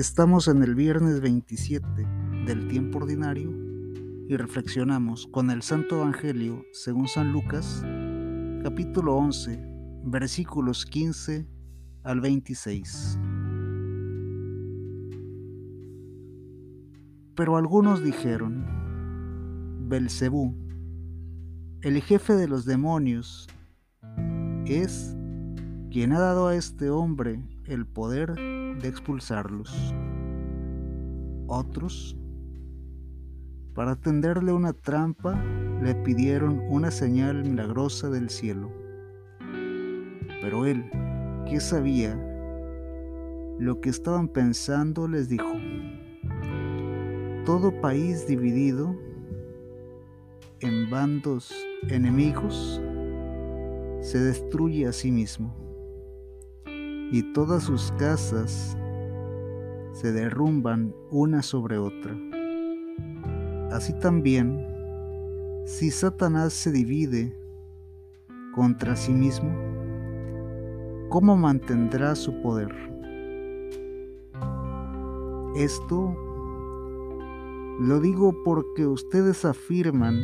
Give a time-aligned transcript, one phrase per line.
[0.00, 1.86] Estamos en el viernes 27
[2.46, 3.50] del tiempo ordinario
[4.30, 7.84] y reflexionamos con el Santo Evangelio según San Lucas,
[8.62, 9.62] capítulo 11,
[10.04, 11.46] versículos 15
[12.02, 13.18] al 26.
[17.34, 18.64] Pero algunos dijeron,
[19.86, 20.56] Belcebú,
[21.82, 23.48] el jefe de los demonios,
[24.64, 25.14] es
[25.90, 29.94] quien ha dado a este hombre el poder de expulsarlos.
[31.46, 32.16] Otros,
[33.74, 35.42] para tenderle una trampa,
[35.82, 38.70] le pidieron una señal milagrosa del cielo.
[40.40, 40.90] Pero él,
[41.48, 42.14] que sabía
[43.58, 45.52] lo que estaban pensando, les dijo,
[47.44, 48.96] todo país dividido
[50.60, 51.52] en bandos
[51.88, 52.80] enemigos
[54.02, 55.69] se destruye a sí mismo
[57.10, 58.76] y todas sus casas
[59.92, 62.16] se derrumban una sobre otra.
[63.72, 64.64] Así también,
[65.66, 67.36] si Satanás se divide
[68.54, 69.50] contra sí mismo,
[71.08, 72.74] ¿cómo mantendrá su poder?
[75.56, 76.16] Esto
[77.80, 80.20] lo digo porque ustedes afirman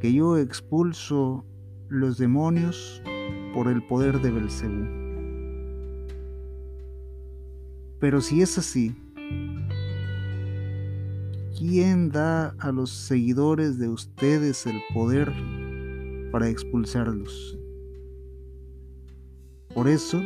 [0.00, 1.44] que yo expulso
[1.88, 3.02] los demonios
[3.54, 5.01] por el poder de Belcebú.
[8.02, 8.96] Pero si es así,
[11.56, 15.32] ¿quién da a los seguidores de ustedes el poder
[16.32, 17.56] para expulsarlos?
[19.72, 20.20] Por eso,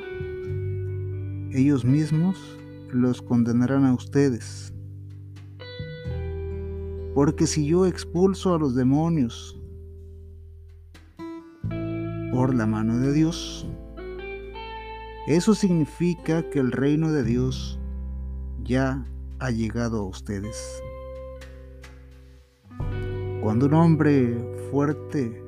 [1.52, 2.38] ellos mismos
[2.94, 4.72] los condenarán a ustedes.
[7.14, 9.54] Porque si yo expulso a los demonios
[12.32, 13.66] por la mano de Dios,
[15.26, 17.80] eso significa que el reino de Dios
[18.62, 19.04] ya
[19.40, 20.82] ha llegado a ustedes.
[23.42, 24.36] Cuando un hombre
[24.70, 25.42] fuerte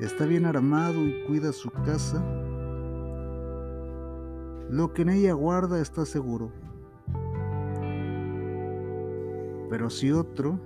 [0.00, 2.24] está bien armado y cuida su casa,
[4.70, 6.50] lo que en ella guarda está seguro.
[9.68, 10.58] Pero si otro,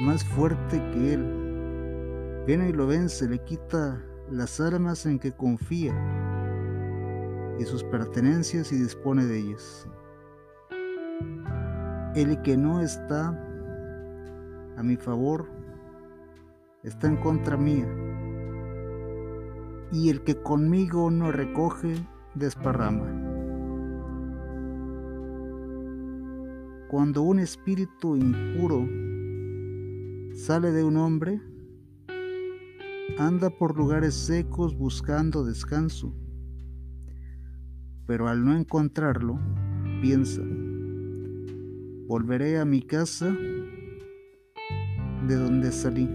[0.00, 5.94] más fuerte que él, viene y lo vence, le quita las armas en que confía
[7.58, 9.86] y sus pertenencias y dispone de ellas.
[12.14, 13.38] El que no está
[14.78, 15.50] a mi favor
[16.82, 17.86] está en contra mía,
[19.92, 21.94] y el que conmigo no recoge
[22.34, 23.10] desparrama.
[26.88, 28.88] Cuando un espíritu impuro
[30.34, 31.40] sale de un hombre,
[33.18, 36.14] anda por lugares secos buscando descanso,
[38.06, 39.38] pero al no encontrarlo,
[40.00, 40.42] piensa,
[42.06, 43.36] volveré a mi casa
[45.26, 46.08] de donde salí.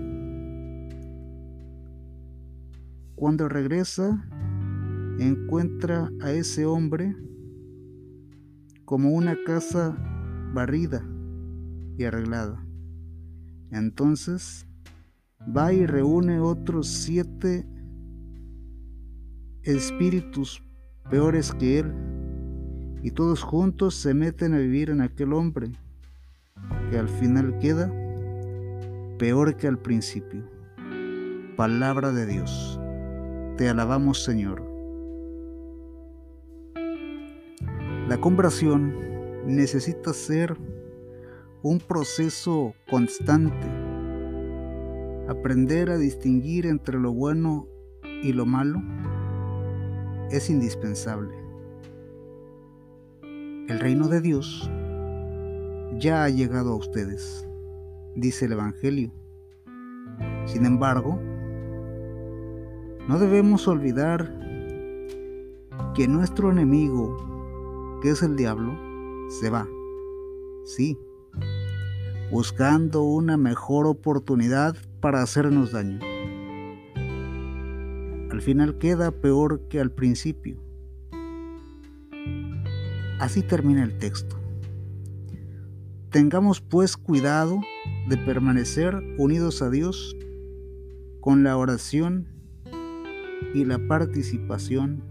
[3.16, 4.28] Cuando regresa,
[5.20, 7.16] encuentra a ese hombre
[8.86, 9.98] como una casa
[10.54, 11.04] barrida
[11.98, 12.64] y arreglada.
[13.72, 14.67] Entonces
[15.56, 17.66] va y reúne otros siete
[19.64, 20.64] espíritus
[21.10, 21.94] peores que él,
[23.04, 25.72] y todos juntos se meten a vivir en aquel hombre,
[26.90, 27.92] que al final queda
[29.18, 30.44] peor que al principio.
[31.56, 32.80] Palabra de Dios.
[33.58, 34.64] Te alabamos Señor.
[38.08, 38.94] La conversión
[39.46, 40.58] necesita ser
[41.62, 43.77] un proceso constante
[45.28, 47.68] Aprender a distinguir entre lo bueno
[48.24, 48.82] y lo malo
[50.32, 51.36] es indispensable.
[53.68, 54.72] El reino de Dios
[56.00, 57.48] ya ha llegado a ustedes,
[58.16, 59.12] dice el Evangelio.
[60.46, 61.20] Sin embargo,
[63.08, 64.34] no debemos olvidar
[65.94, 68.78] que nuestro enemigo, que es el diablo,
[69.30, 69.68] se va.
[70.64, 70.98] Sí,
[72.32, 74.76] buscando una mejor oportunidad
[75.08, 76.02] para hacernos daño.
[78.30, 80.62] Al final queda peor que al principio.
[83.18, 84.38] Así termina el texto.
[86.10, 87.62] Tengamos pues cuidado
[88.10, 90.18] de permanecer unidos a Dios
[91.22, 92.28] con la oración
[93.54, 95.06] y la participación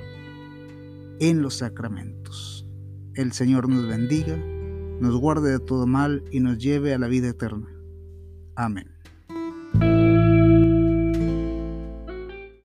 [1.20, 2.68] en los sacramentos.
[3.14, 4.36] El Señor nos bendiga
[5.00, 7.66] nos guarde de todo mal y nos lleve a la vida eterna.
[8.56, 8.90] Amén.